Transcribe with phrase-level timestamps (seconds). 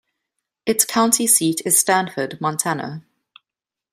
[0.65, 3.03] Its county seat is Stanford, Montana.